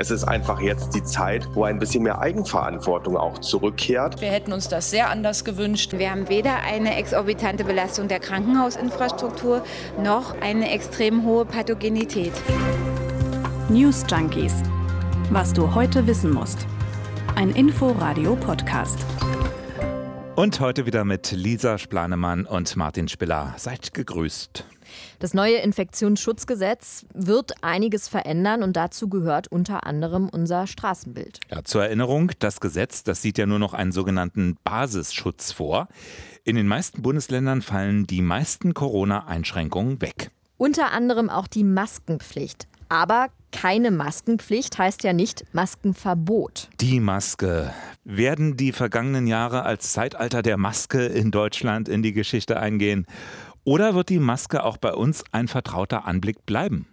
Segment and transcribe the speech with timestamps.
[0.00, 4.22] Es ist einfach jetzt die Zeit, wo ein bisschen mehr Eigenverantwortung auch zurückkehrt.
[4.22, 5.92] Wir hätten uns das sehr anders gewünscht.
[5.92, 9.62] Wir haben weder eine exorbitante Belastung der Krankenhausinfrastruktur
[10.02, 12.32] noch eine extrem hohe Pathogenität.
[13.68, 14.62] News Junkies.
[15.28, 16.66] Was du heute wissen musst.
[17.34, 19.04] Ein Info-Radio-Podcast.
[20.34, 23.52] Und heute wieder mit Lisa Splanemann und Martin Spiller.
[23.58, 24.64] Seid gegrüßt.
[25.18, 31.40] Das neue Infektionsschutzgesetz wird einiges verändern und dazu gehört unter anderem unser Straßenbild.
[31.50, 35.88] Ja, zur Erinnerung, das Gesetz, das sieht ja nur noch einen sogenannten Basisschutz vor.
[36.44, 40.30] In den meisten Bundesländern fallen die meisten Corona-Einschränkungen weg.
[40.56, 42.66] Unter anderem auch die Maskenpflicht.
[42.88, 46.68] Aber keine Maskenpflicht heißt ja nicht Maskenverbot.
[46.80, 47.72] Die Maske.
[48.04, 53.06] Werden die vergangenen Jahre als Zeitalter der Maske in Deutschland in die Geschichte eingehen?
[53.64, 56.86] Oder wird die Maske auch bei uns ein vertrauter Anblick bleiben?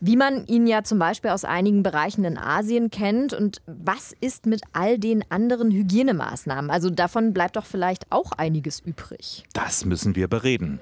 [0.00, 3.34] Wie man ihn ja zum Beispiel aus einigen Bereichen in Asien kennt.
[3.34, 6.70] Und was ist mit all den anderen Hygienemaßnahmen?
[6.70, 9.44] Also davon bleibt doch vielleicht auch einiges übrig.
[9.52, 10.80] Das müssen wir bereden.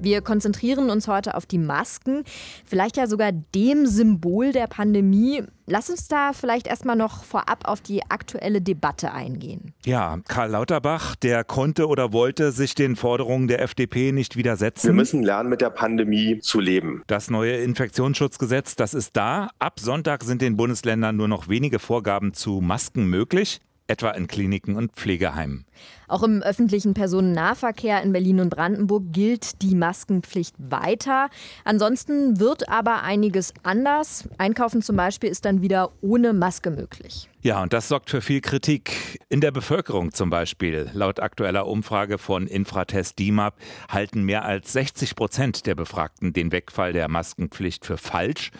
[0.00, 2.22] Wir konzentrieren uns heute auf die Masken,
[2.64, 5.42] vielleicht ja sogar dem Symbol der Pandemie.
[5.66, 9.74] Lass uns da vielleicht erstmal noch vorab auf die aktuelle Debatte eingehen.
[9.84, 14.86] Ja, Karl Lauterbach, der konnte oder wollte sich den Forderungen der FDP nicht widersetzen.
[14.86, 17.02] Wir müssen lernen, mit der Pandemie zu leben.
[17.08, 19.50] Das neue Infektionsschutzgesetz, das ist da.
[19.58, 24.76] Ab Sonntag sind den Bundesländern nur noch wenige Vorgaben zu Masken möglich etwa in Kliniken
[24.76, 25.64] und Pflegeheimen.
[26.08, 31.28] Auch im öffentlichen Personennahverkehr in Berlin und Brandenburg gilt die Maskenpflicht weiter.
[31.64, 34.28] Ansonsten wird aber einiges anders.
[34.38, 37.28] Einkaufen zum Beispiel ist dann wieder ohne Maske möglich.
[37.40, 39.20] Ja, und das sorgt für viel Kritik.
[39.28, 40.90] In der Bevölkerung zum Beispiel.
[40.92, 43.54] Laut aktueller Umfrage von Infratest DIMAP
[43.88, 48.50] halten mehr als 60 Prozent der Befragten den Wegfall der Maskenpflicht für falsch.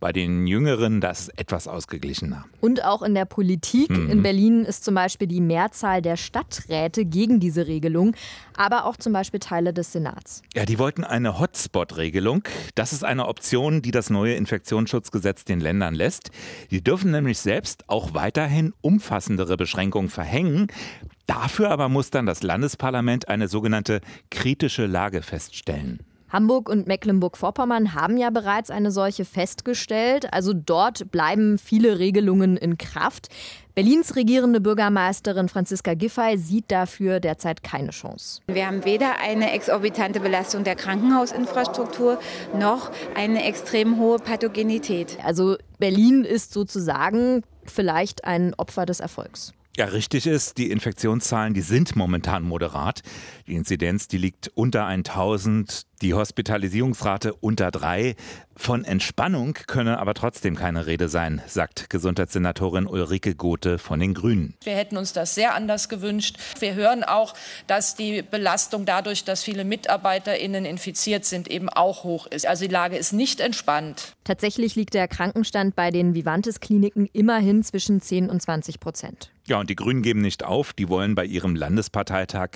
[0.00, 2.44] Bei den Jüngeren das etwas ausgeglichener.
[2.60, 3.90] Und auch in der Politik.
[3.90, 4.10] Mhm.
[4.10, 8.14] In Berlin ist zum Beispiel die Mehrzahl der Stadträte gegen diese Regelung,
[8.56, 10.42] aber auch zum Beispiel Teile des Senats.
[10.54, 12.42] Ja, die wollten eine Hotspot-Regelung.
[12.74, 16.30] Das ist eine Option, die das neue Infektionsschutzgesetz den Ländern lässt.
[16.70, 20.68] Die dürfen nämlich selbst auch weiterhin umfassendere Beschränkungen verhängen.
[21.26, 24.00] Dafür aber muss dann das Landesparlament eine sogenannte
[24.30, 26.00] kritische Lage feststellen.
[26.30, 30.32] Hamburg und Mecklenburg-Vorpommern haben ja bereits eine solche festgestellt.
[30.32, 33.28] Also dort bleiben viele Regelungen in Kraft.
[33.78, 38.40] Berlins regierende Bürgermeisterin Franziska Giffey sieht dafür derzeit keine Chance.
[38.48, 42.18] Wir haben weder eine exorbitante Belastung der Krankenhausinfrastruktur
[42.58, 45.18] noch eine extrem hohe Pathogenität.
[45.22, 49.52] Also Berlin ist sozusagen vielleicht ein Opfer des Erfolgs.
[49.76, 53.02] Ja, richtig ist, die Infektionszahlen, die sind momentan moderat.
[53.46, 58.16] Die Inzidenz, die liegt unter 1000, die Hospitalisierungsrate unter drei.
[58.56, 64.54] Von Entspannung könne aber trotzdem keine Rede sein, sagt Gesundheitssenatorin Ulrike Gothe von den Grünen.
[64.64, 66.38] Wir hätten uns das sehr anders gewünscht.
[66.58, 67.34] Wir hören auch,
[67.68, 72.46] dass die Belastung dadurch, dass viele MitarbeiterInnen infiziert sind, eben auch hoch ist.
[72.46, 74.16] Also die Lage ist nicht entspannt.
[74.24, 79.30] Tatsächlich liegt der Krankenstand bei den Vivantes-Kliniken immerhin zwischen 10 und 20 Prozent.
[79.48, 80.74] Ja, und die Grünen geben nicht auf.
[80.74, 82.50] Die wollen bei ihrem Landesparteitag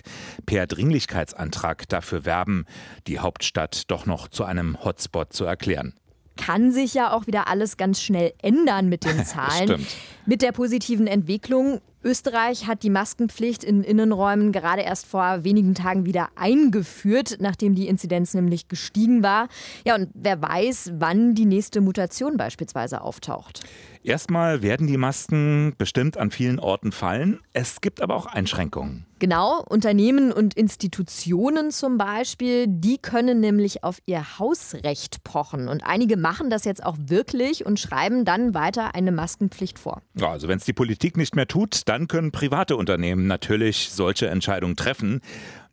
[0.44, 2.66] per Dringlichkeitsantrag dafür werben,
[3.06, 5.94] die Hauptstadt doch noch zu einem Hotspot zu erklären
[6.34, 9.87] kann sich ja auch wieder alles ganz schnell ändern mit den Zahlen.
[10.25, 16.04] mit der positiven Entwicklung Österreich hat die Maskenpflicht in Innenräumen gerade erst vor wenigen Tagen
[16.04, 19.49] wieder eingeführt, nachdem die Inzidenz nämlich gestiegen war.
[19.87, 23.60] Ja, und wer weiß, wann die nächste Mutation beispielsweise auftaucht.
[24.04, 27.40] Erstmal werden die Masken bestimmt an vielen Orten fallen.
[27.52, 29.06] Es gibt aber auch Einschränkungen.
[29.20, 35.68] Genau, Unternehmen und Institutionen zum Beispiel, die können nämlich auf ihr Hausrecht pochen.
[35.68, 40.02] Und einige machen das jetzt auch wirklich und schreiben dann weiter eine Maskenpflicht vor.
[40.14, 44.28] Ja, also wenn es die Politik nicht mehr tut, dann können private Unternehmen natürlich solche
[44.28, 45.20] Entscheidungen treffen.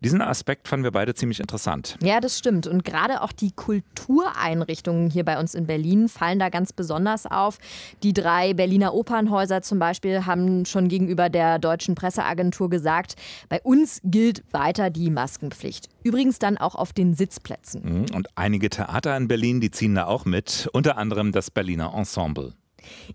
[0.01, 1.97] Diesen Aspekt fanden wir beide ziemlich interessant.
[2.01, 2.67] Ja, das stimmt.
[2.67, 7.57] Und gerade auch die Kultureinrichtungen hier bei uns in Berlin fallen da ganz besonders auf.
[8.01, 13.15] Die drei Berliner Opernhäuser zum Beispiel haben schon gegenüber der deutschen Presseagentur gesagt,
[13.49, 15.89] bei uns gilt weiter die Maskenpflicht.
[16.03, 17.81] Übrigens dann auch auf den Sitzplätzen.
[17.83, 18.15] Mhm.
[18.15, 22.53] Und einige Theater in Berlin, die ziehen da auch mit, unter anderem das Berliner Ensemble.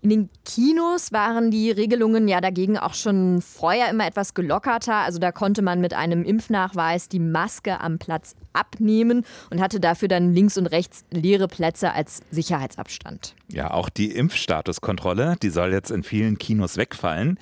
[0.01, 4.95] In den Kinos waren die Regelungen ja dagegen auch schon vorher immer etwas gelockerter.
[4.95, 10.07] Also da konnte man mit einem Impfnachweis die Maske am Platz abnehmen und hatte dafür
[10.07, 13.35] dann links und rechts leere Plätze als Sicherheitsabstand.
[13.47, 17.37] Ja, auch die Impfstatuskontrolle, die soll jetzt in vielen Kinos wegfallen.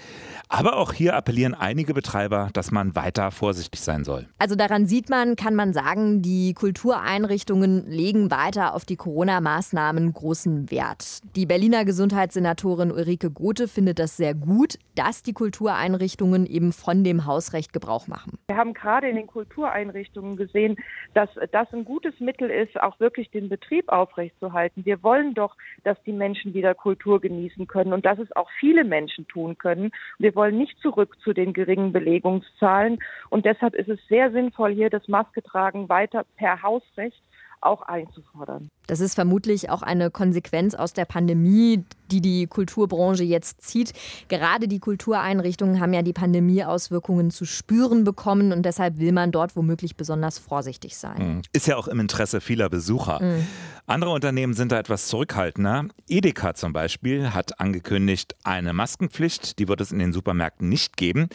[0.49, 4.27] Aber auch hier appellieren einige Betreiber, dass man weiter vorsichtig sein soll.
[4.37, 10.69] Also daran sieht man, kann man sagen, die Kultureinrichtungen legen weiter auf die Corona-Maßnahmen großen
[10.69, 11.19] Wert.
[11.35, 17.03] Die Berliner Gesundheit Gesundheitssenatorin Ulrike Gothe findet das sehr gut, dass die Kultureinrichtungen eben von
[17.03, 18.37] dem Hausrecht Gebrauch machen.
[18.49, 20.75] Wir haben gerade in den Kultureinrichtungen gesehen,
[21.15, 24.85] dass das ein gutes Mittel ist, auch wirklich den Betrieb aufrechtzuerhalten.
[24.85, 28.83] Wir wollen doch, dass die Menschen wieder Kultur genießen können und dass es auch viele
[28.83, 29.89] Menschen tun können.
[30.19, 32.99] Wir wollen nicht zurück zu den geringen Belegungszahlen
[33.31, 37.23] und deshalb ist es sehr sinnvoll, hier das Masketragen weiter per Hausrecht
[37.65, 38.69] auch einzufordern.
[38.87, 43.93] Das ist vermutlich auch eine Konsequenz aus der Pandemie, die die Kulturbranche jetzt zieht.
[44.27, 49.55] Gerade die Kultureinrichtungen haben ja die Pandemieauswirkungen zu spüren bekommen und deshalb will man dort
[49.55, 51.17] womöglich besonders vorsichtig sein.
[51.17, 51.41] Hm.
[51.53, 53.21] Ist ja auch im Interesse vieler Besucher.
[53.21, 53.47] Mhm.
[53.85, 55.85] Andere Unternehmen sind da etwas zurückhaltender.
[56.07, 61.29] Edeka zum Beispiel hat angekündigt, eine Maskenpflicht, die wird es in den Supermärkten nicht geben.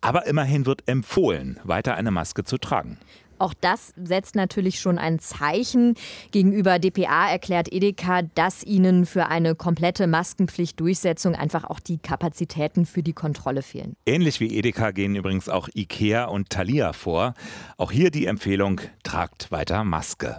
[0.00, 2.98] Aber immerhin wird empfohlen, weiter eine Maske zu tragen.
[3.38, 5.94] Auch das setzt natürlich schon ein Zeichen.
[6.30, 13.02] Gegenüber dpa erklärt Edeka, dass ihnen für eine komplette Maskenpflichtdurchsetzung einfach auch die Kapazitäten für
[13.02, 13.94] die Kontrolle fehlen.
[14.06, 17.34] Ähnlich wie Edeka gehen übrigens auch Ikea und Thalia vor.
[17.76, 20.36] Auch hier die Empfehlung, tragt weiter Maske.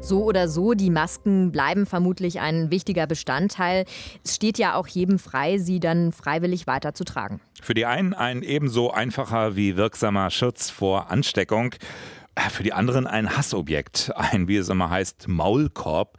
[0.00, 3.84] So oder so, die Masken bleiben vermutlich ein wichtiger Bestandteil.
[4.24, 7.40] Es steht ja auch jedem frei, sie dann freiwillig weiterzutragen.
[7.62, 11.74] Für die einen ein ebenso einfacher wie wirksamer Schutz vor Ansteckung.
[12.34, 16.18] Äh, für die anderen ein Hassobjekt, ein, wie es immer heißt, Maulkorb.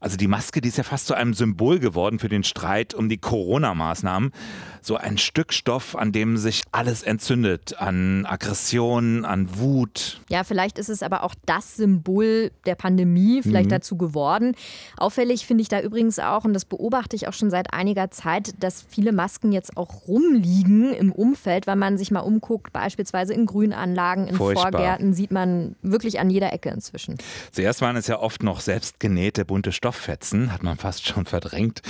[0.00, 3.08] Also die Maske, die ist ja fast zu einem Symbol geworden für den Streit um
[3.08, 4.32] die Corona-Maßnahmen
[4.80, 10.20] so ein Stück Stoff, an dem sich alles entzündet, an Aggression, an Wut.
[10.30, 13.74] Ja, vielleicht ist es aber auch das Symbol der Pandemie vielleicht mhm.
[13.74, 14.54] dazu geworden.
[14.96, 18.54] Auffällig finde ich da übrigens auch, und das beobachte ich auch schon seit einiger Zeit,
[18.60, 23.46] dass viele Masken jetzt auch rumliegen im Umfeld, weil man sich mal umguckt, beispielsweise in
[23.46, 24.72] Grünanlagen, in Furchtbar.
[24.72, 27.18] Vorgärten, sieht man wirklich an jeder Ecke inzwischen.
[27.52, 31.80] Zuerst waren es ja oft noch selbstgenähte bunte Stofffetzen, hat man fast schon verdrängt.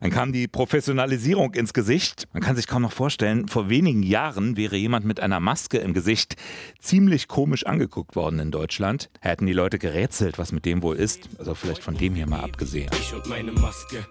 [0.00, 2.28] Dann kam die Professionalisierung ins Gesicht.
[2.32, 5.92] Man kann sich kaum noch vorstellen, vor wenigen Jahren wäre jemand mit einer Maske im
[5.92, 6.36] Gesicht
[6.78, 9.10] ziemlich komisch angeguckt worden in Deutschland.
[9.20, 11.28] Hätten die Leute gerätselt, was mit dem wohl ist.
[11.40, 12.90] Also vielleicht von dem hier mal abgesehen.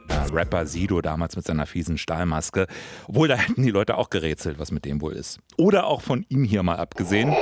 [0.09, 2.67] Ja, Rapper Sido damals mit seiner fiesen Stahlmaske.
[3.07, 5.39] Obwohl, da hätten die Leute auch gerätselt, was mit dem wohl ist.
[5.55, 7.33] Oder auch von ihm hier mal abgesehen.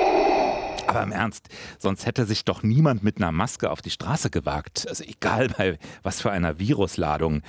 [0.96, 4.86] Aber im Ernst, sonst hätte sich doch niemand mit einer Maske auf die Straße gewagt.
[4.88, 7.42] Also egal bei was für einer Virusladung.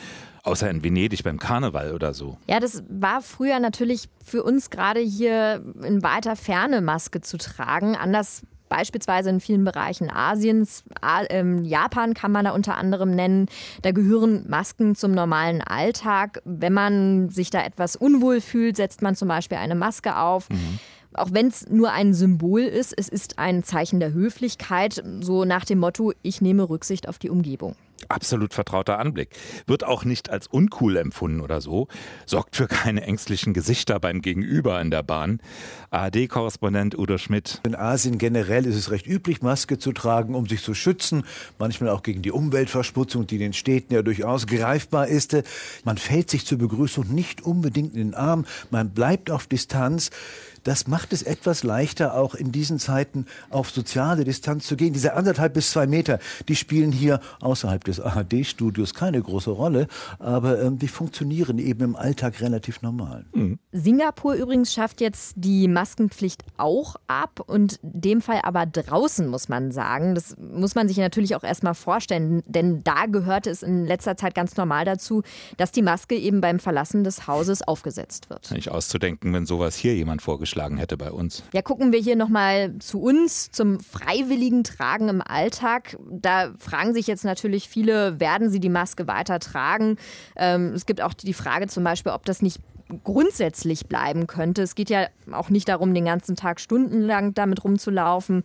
[0.43, 2.39] Außer in Venedig beim Karneval oder so.
[2.49, 7.97] Ja, das war früher natürlich für uns gerade hier in weiter Ferne Maske zu tragen.
[7.97, 10.85] Anders beispielsweise in vielen Bereichen Asiens.
[11.31, 13.47] Ähm, Japan kann man da unter anderem nennen.
[13.83, 16.41] Da gehören Masken zum normalen Alltag.
[16.45, 20.49] Wenn man sich da etwas unwohl fühlt, setzt man zum Beispiel eine Maske auf.
[20.51, 20.79] Mhm
[21.19, 25.65] auch wenn es nur ein Symbol ist, es ist ein Zeichen der Höflichkeit, so nach
[25.65, 27.77] dem Motto, ich nehme Rücksicht auf die Umgebung.
[28.09, 29.31] Absolut vertrauter Anblick.
[29.67, 31.89] Wird auch nicht als uncool empfunden oder so.
[32.27, 35.41] Sorgt für keine ängstlichen Gesichter beim Gegenüber in der Bahn.
[35.91, 37.61] ARD-Korrespondent Udo Schmidt.
[37.65, 41.25] In Asien generell ist es recht üblich, Maske zu tragen, um sich zu schützen.
[41.59, 45.37] Manchmal auch gegen die Umweltverschmutzung, die in den Städten ja durchaus greifbar ist.
[45.85, 48.45] Man fällt sich zur Begrüßung nicht unbedingt in den Arm.
[48.71, 50.11] Man bleibt auf Distanz.
[50.67, 54.93] Das macht es etwas leichter, auch in diesen Zeiten auf soziale Distanz zu gehen.
[54.93, 56.19] Diese anderthalb bis zwei Meter,
[56.49, 59.87] die spielen hier außerhalb des ARD-Studios keine große Rolle,
[60.19, 63.27] aber ähm, die funktionieren eben im Alltag relativ normal.
[63.33, 63.61] Mhm.
[63.71, 69.49] Singapur übrigens schafft jetzt die Maskenpflicht auch ab und in dem Fall aber draußen, muss
[69.49, 70.17] man sagen.
[70.17, 74.35] Das muss man sich natürlich auch erstmal vorstellen, denn da gehörte es in letzter Zeit
[74.35, 75.23] ganz normal dazu,
[75.59, 78.51] dass die Maske eben beim Verlassen des Hauses aufgesetzt wird.
[78.51, 81.43] Nicht auszudenken, wenn sowas hier jemand vorgeschlagen zugeschlagen hätte bei uns.
[81.53, 85.97] Ja, gucken wir hier nochmal zu uns, zum freiwilligen Tragen im Alltag.
[86.11, 89.97] Da fragen sich jetzt natürlich viele, werden sie die Maske weiter tragen?
[90.37, 92.61] Ähm, es gibt auch die Frage zum Beispiel, ob das nicht
[93.03, 94.63] grundsätzlich bleiben könnte.
[94.63, 98.45] Es geht ja auch nicht darum, den ganzen Tag stundenlang damit rumzulaufen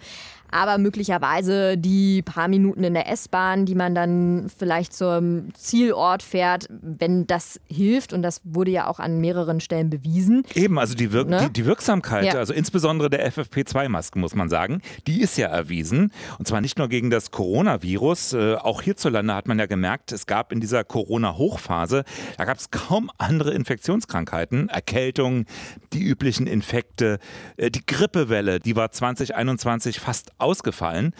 [0.51, 6.67] aber möglicherweise die paar Minuten in der S-Bahn, die man dann vielleicht zum Zielort fährt,
[6.69, 10.43] wenn das hilft und das wurde ja auch an mehreren Stellen bewiesen.
[10.53, 11.43] Eben, also die, Wirk ne?
[11.47, 12.33] die, die, Wirksamkeit, ja.
[12.33, 16.89] also insbesondere der FFP2-Masken, muss man sagen, die ist ja erwiesen und zwar nicht nur
[16.89, 22.03] gegen das Coronavirus, äh, auch hierzulande hat man ja gemerkt, es gab in dieser Corona-Hochphase,
[22.37, 25.45] da gab es kaum andere Infektionskrankheiten, Erkältungen,
[25.93, 27.19] die üblichen Infekte,
[27.57, 31.13] äh, die Grippewelle, die war 2021 fast ausgefallen.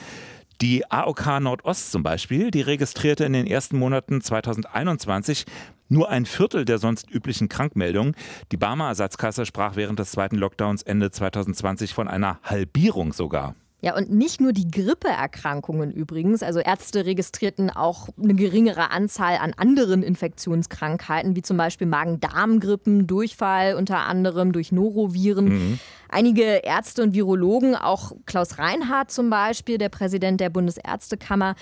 [0.62, 5.46] Die AOK Nordost zum Beispiel, die registrierte in den ersten Monaten 2021
[5.90, 8.16] nur ein Viertel der sonst üblichen Krankmeldungen.
[8.52, 13.56] Die Barmer Ersatzkasse sprach während des zweiten Lockdowns Ende 2020 von einer Halbierung sogar.
[13.84, 16.44] Ja, und nicht nur die Grippeerkrankungen übrigens.
[16.44, 23.74] Also Ärzte registrierten auch eine geringere Anzahl an anderen Infektionskrankheiten, wie zum Beispiel Magen-Darm-Grippen, Durchfall
[23.74, 25.46] unter anderem durch Noroviren.
[25.46, 25.80] Mhm.
[26.10, 31.56] Einige Ärzte und Virologen, auch Klaus Reinhardt zum Beispiel, der Präsident der Bundesärztekammer,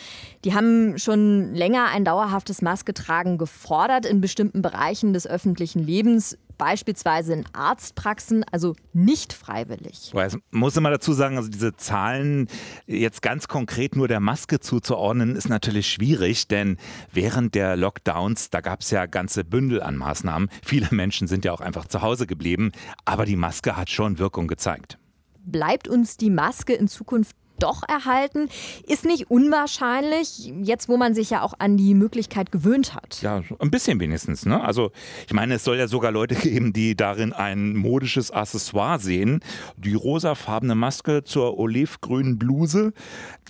[0.43, 7.33] die haben schon länger ein dauerhaftes Masketragen gefordert in bestimmten Bereichen des öffentlichen Lebens beispielsweise
[7.33, 10.13] in Arztpraxen, also nicht freiwillig.
[10.13, 12.47] Ich muss immer dazu sagen, also diese Zahlen
[12.85, 16.77] jetzt ganz konkret nur der Maske zuzuordnen, ist natürlich schwierig, denn
[17.11, 20.49] während der Lockdowns, da gab es ja ganze Bündel an Maßnahmen.
[20.63, 22.71] Viele Menschen sind ja auch einfach zu Hause geblieben,
[23.05, 24.99] aber die Maske hat schon Wirkung gezeigt.
[25.39, 28.49] Bleibt uns die Maske in Zukunft doch erhalten.
[28.87, 33.21] Ist nicht unwahrscheinlich, jetzt wo man sich ja auch an die Möglichkeit gewöhnt hat.
[33.21, 34.45] Ja, ein bisschen wenigstens.
[34.45, 34.63] Ne?
[34.63, 34.91] Also
[35.27, 39.41] ich meine, es soll ja sogar Leute geben, die darin ein modisches Accessoire sehen.
[39.77, 42.93] Die rosafarbene Maske zur olivgrünen Bluse.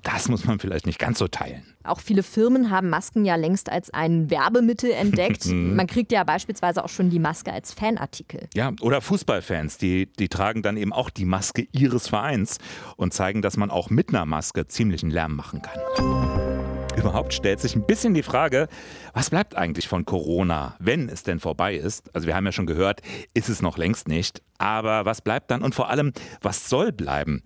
[0.03, 1.63] Das muss man vielleicht nicht ganz so teilen.
[1.86, 5.29] Auch viele Firmen haben Masken ja längst als ein Werbemittel entdeckt.
[5.50, 5.75] Mhm.
[5.75, 8.50] Man kriegt ja beispielsweise auch schon die Maske als Fanartikel.
[8.53, 12.57] Ja, oder Fußballfans, die, die tragen dann eben auch die Maske ihres Vereins
[12.98, 15.79] und zeigen, dass man auch mit einer Maske ziemlichen Lärm machen kann.
[16.98, 18.67] Überhaupt stellt sich ein bisschen die Frage,
[19.13, 22.13] was bleibt eigentlich von Corona, wenn es denn vorbei ist?
[22.13, 23.01] Also wir haben ja schon gehört,
[23.33, 24.41] ist es noch längst nicht.
[24.57, 27.41] Aber was bleibt dann und vor allem, was soll bleiben?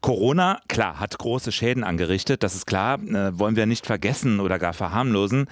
[0.00, 4.58] Corona, klar, hat große Schäden angerichtet, das ist klar, äh, wollen wir nicht vergessen oder
[4.58, 5.46] gar verharmlosen.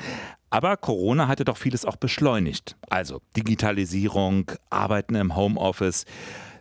[0.51, 2.77] Aber Corona hatte doch vieles auch beschleunigt.
[2.89, 6.05] Also Digitalisierung, Arbeiten im Homeoffice.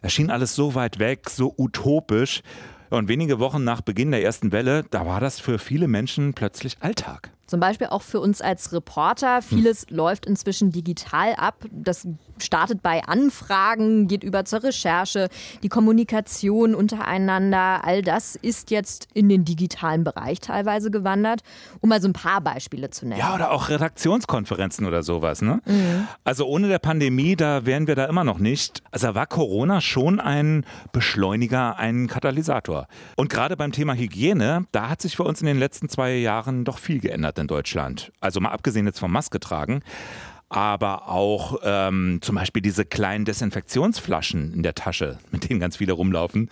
[0.01, 2.41] Das schien alles so weit weg, so utopisch.
[2.89, 6.77] Und wenige Wochen nach Beginn der ersten Welle, da war das für viele Menschen plötzlich
[6.81, 7.34] Alltag.
[7.47, 9.41] Zum Beispiel auch für uns als Reporter.
[9.41, 9.97] Vieles hm.
[9.97, 11.65] läuft inzwischen digital ab.
[11.71, 12.07] Das
[12.39, 15.29] startet bei Anfragen, geht über zur Recherche,
[15.61, 17.83] die Kommunikation untereinander.
[17.83, 21.41] All das ist jetzt in den digitalen Bereich teilweise gewandert,
[21.81, 23.19] um mal so ein paar Beispiele zu nennen.
[23.19, 25.41] Ja, oder auch Redaktionskonferenzen oder sowas.
[25.41, 25.61] Ne?
[25.65, 26.07] Mhm.
[26.23, 28.81] Also ohne der Pandemie, da wären wir da immer noch nicht.
[28.91, 32.87] Also war Corona schon ein Beschleuniger, ein Katalysator.
[33.15, 36.65] Und gerade beim Thema Hygiene, da hat sich für uns in den letzten zwei Jahren
[36.65, 38.11] doch viel geändert hat in Deutschland.
[38.19, 39.81] Also mal abgesehen jetzt vom Maske tragen
[40.47, 45.93] aber auch ähm, zum Beispiel diese kleinen Desinfektionsflaschen in der Tasche, mit denen ganz viele
[45.93, 46.49] rumlaufen,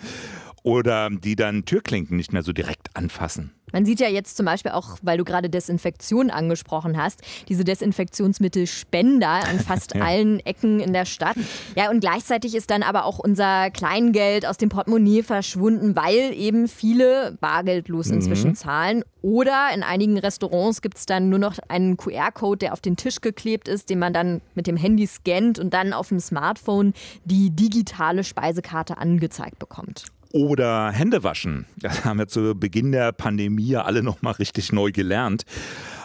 [0.63, 3.51] oder die dann Türklinken nicht mehr so direkt anfassen.
[3.73, 9.27] Man sieht ja jetzt zum Beispiel auch, weil du gerade Desinfektion angesprochen hast, diese Desinfektionsmittelspender
[9.27, 10.03] an fast ja.
[10.03, 11.35] allen Ecken in der Stadt.
[11.75, 16.67] Ja, und gleichzeitig ist dann aber auch unser Kleingeld aus dem Portemonnaie verschwunden, weil eben
[16.67, 18.15] viele bargeldlos mhm.
[18.15, 18.55] inzwischen mhm.
[18.55, 19.03] zahlen.
[19.23, 23.21] Oder in einigen Restaurants gibt es dann nur noch einen QR-Code, der auf den Tisch
[23.21, 26.93] geklebt ist, den man dann mit dem Handy scannt und dann auf dem Smartphone
[27.25, 30.12] die digitale Speisekarte angezeigt bekommt.
[30.33, 31.67] Oder Hände waschen.
[31.77, 35.43] Das haben wir zu Beginn der Pandemie alle noch mal richtig neu gelernt.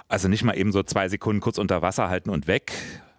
[0.06, 2.72] Also nicht mal eben so zwei Sekunden kurz unter Wasser halten und weg.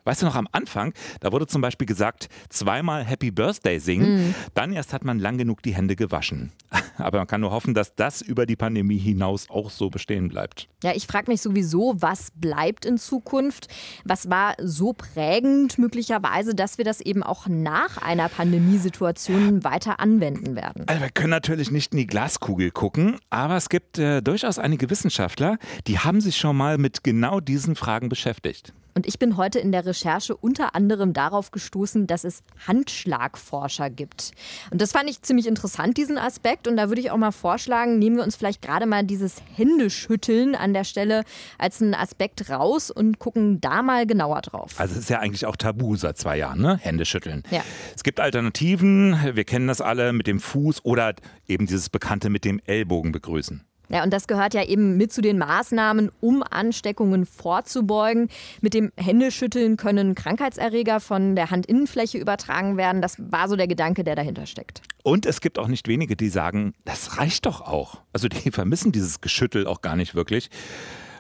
[0.04, 4.36] Weißt du noch am Anfang, da wurde zum Beispiel gesagt, zweimal Happy Birthday singen, mm.
[4.54, 6.52] dann erst hat man lang genug die Hände gewaschen.
[7.00, 10.68] Aber man kann nur hoffen, dass das über die Pandemie hinaus auch so bestehen bleibt.
[10.84, 13.68] Ja, ich frage mich sowieso, was bleibt in Zukunft?
[14.06, 20.56] Was war so prägend möglicherweise, dass wir das eben auch nach einer Pandemiesituation weiter anwenden
[20.56, 20.86] werden?
[20.88, 24.90] Also wir können natürlich nicht in die Glaskugel gucken, aber es gibt äh, durchaus einige
[24.90, 28.74] Wissenschaftler, die haben sich schon mal mit genau diesen Fragen beschäftigt.
[28.96, 34.32] Und ich bin heute in der Recherche unter anderem darauf gestoßen, dass es Handschlagforscher gibt.
[34.72, 36.68] Und das fand ich ziemlich interessant, diesen Aspekt.
[36.68, 40.56] Und da würde ich auch mal vorschlagen, nehmen wir uns vielleicht gerade mal dieses Händeschütteln
[40.56, 41.24] an der Stelle
[41.58, 44.80] als einen Aspekt raus und gucken da mal genauer drauf.
[44.80, 46.78] Also es ist ja eigentlich auch tabu seit zwei Jahren, ne?
[46.78, 47.44] Händeschütteln.
[47.52, 47.62] Ja.
[47.96, 51.14] Es gibt Alternativen, wir kennen das alle mit dem Fuß oder
[51.48, 53.69] eben dieses Bekannte mit dem Ellbogen begrüßen.
[53.90, 58.30] Ja, und das gehört ja eben mit zu den Maßnahmen, um Ansteckungen vorzubeugen.
[58.62, 63.02] Mit dem Händeschütteln können Krankheitserreger von der Handinnenfläche übertragen werden.
[63.02, 64.82] Das war so der Gedanke, der dahinter steckt.
[65.04, 68.02] Und es gibt auch nicht wenige, die sagen, das reicht doch auch.
[68.14, 70.50] Also die vermissen dieses Geschüttel auch gar nicht wirklich.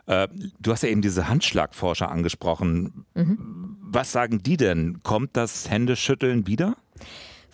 [0.05, 0.27] Äh,
[0.59, 3.05] du hast ja eben diese Handschlagforscher angesprochen.
[3.15, 3.77] Mhm.
[3.81, 5.01] Was sagen die denn?
[5.03, 6.75] Kommt das Händeschütteln wieder?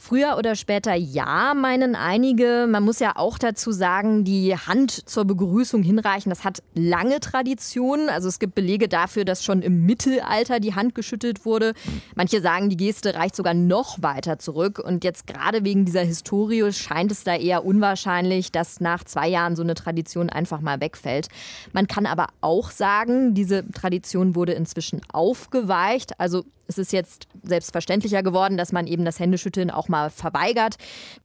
[0.08, 2.68] Früher oder später ja, meinen einige.
[2.70, 8.08] Man muss ja auch dazu sagen, die Hand zur Begrüßung hinreichen, das hat lange Tradition.
[8.10, 11.74] Also es gibt Belege dafür, dass schon im Mittelalter die Hand geschüttelt wurde.
[12.14, 14.78] Manche sagen, die Geste reicht sogar noch weiter zurück.
[14.78, 19.56] Und jetzt gerade wegen dieser Historie scheint es da eher unwahrscheinlich, dass nach zwei Jahren
[19.56, 21.30] so eine Tradition einfach mal wegfällt.
[21.74, 26.20] Man kann aber auch sagen, diese Tradition wurde inzwischen aufgeweicht.
[26.20, 30.78] Also es ist jetzt selbstverständlicher geworden, dass man eben das Händeschütteln auch mal verweigert.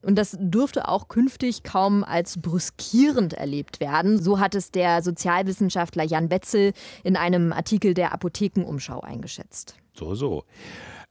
[0.03, 4.23] Und das dürfte auch künftig kaum als brüskierend erlebt werden.
[4.23, 6.73] So hat es der Sozialwissenschaftler Jan Wetzel
[7.05, 9.77] in einem Artikel der Apothekenumschau eingeschätzt.
[9.95, 10.45] So, so.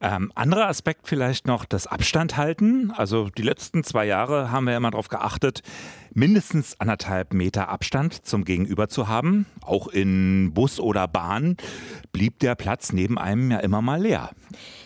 [0.01, 2.91] Ähm, anderer Aspekt vielleicht noch das Abstand halten.
[2.95, 5.61] Also die letzten zwei Jahre haben wir immer darauf geachtet,
[6.13, 9.45] mindestens anderthalb Meter Abstand zum Gegenüber zu haben.
[9.61, 11.57] Auch in Bus oder Bahn
[12.11, 14.31] blieb der Platz neben einem ja immer mal leer.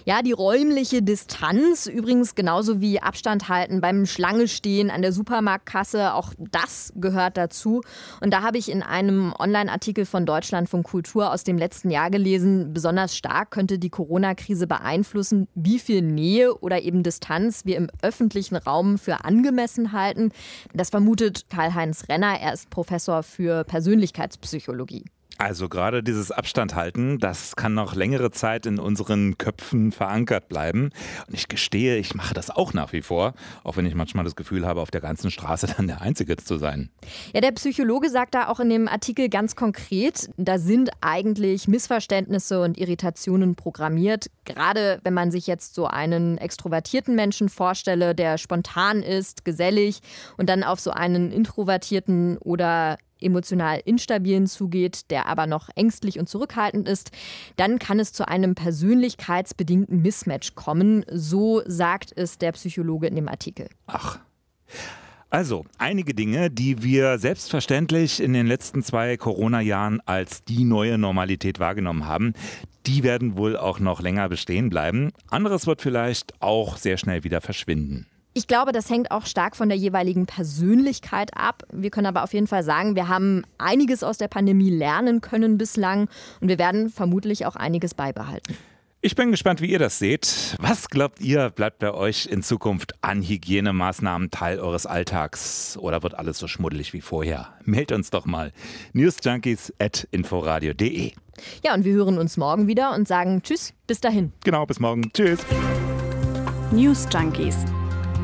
[0.06, 6.14] Ja, die räumliche Distanz, übrigens genauso wie Abstand halten beim Schlange stehen an der Supermarktkasse,
[6.14, 7.82] auch das gehört dazu.
[8.20, 12.74] Und da habe ich in einem Online-Artikel von Deutschlandfunk Kultur aus dem letzten Jahr gelesen,
[12.74, 18.58] besonders stark könnte die Corona-Krise beeinflussen, wie viel Nähe oder eben Distanz wir im öffentlichen
[18.58, 20.32] Raum für angemessen halten.
[20.74, 22.40] Das vermutet Karl-Heinz Renner.
[22.40, 25.06] Er ist Professor für Persönlichkeitspsychologie.
[25.44, 30.92] Also gerade dieses Abstand halten, das kann noch längere Zeit in unseren Köpfen verankert bleiben.
[31.28, 33.34] Und ich gestehe, ich mache das auch nach wie vor,
[33.66, 36.58] auch wenn ich manchmal das Gefühl habe, auf der ganzen Straße dann der Einzige zu
[36.58, 36.92] sein.
[37.34, 42.62] Ja, der Psychologe sagt da auch in dem Artikel ganz konkret, da sind eigentlich Missverständnisse
[42.62, 44.28] und Irritationen programmiert.
[44.46, 50.00] Gerade wenn man sich jetzt so einen extrovertierten Menschen vorstelle, der spontan ist, gesellig
[50.38, 56.30] und dann auf so einen introvertierten oder emotional instabilen zugeht, der aber noch ängstlich und
[56.30, 57.12] zurückhaltend ist,
[57.56, 61.06] dann kann es zu einem persönlichkeitsbedingten Mismatch kommen.
[61.10, 63.70] So sagt es der Psychologe in dem Artikel.
[63.88, 64.20] Ach.
[65.34, 71.60] Also, einige Dinge, die wir selbstverständlich in den letzten zwei Corona-Jahren als die neue Normalität
[71.60, 72.34] wahrgenommen haben,
[72.86, 75.12] die werden wohl auch noch länger bestehen bleiben.
[75.32, 78.06] Anderes wird vielleicht auch sehr schnell wieder verschwinden.
[78.36, 81.64] Ich glaube, das hängt auch stark von der jeweiligen Persönlichkeit ab.
[81.72, 85.60] Wir können aber auf jeden Fall sagen, wir haben einiges aus der Pandemie lernen können
[85.60, 86.10] bislang
[86.42, 88.58] und wir werden vermutlich auch einiges beibehalten.
[89.06, 90.56] Ich bin gespannt, wie ihr das seht.
[90.60, 96.16] Was glaubt ihr, bleibt bei euch in Zukunft an Hygienemaßnahmen Teil eures Alltags oder wird
[96.16, 97.50] alles so schmuddelig wie vorher?
[97.66, 98.52] Meldet uns doch mal.
[98.94, 101.12] Newsjunkies at inforadio.de.
[101.66, 104.32] Ja, und wir hören uns morgen wieder und sagen Tschüss, bis dahin.
[104.46, 105.12] Genau, bis morgen.
[105.12, 105.40] Tschüss.
[106.72, 107.66] News Junkies